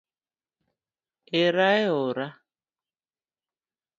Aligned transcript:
Erae 1.41 1.85
ora 1.89 2.27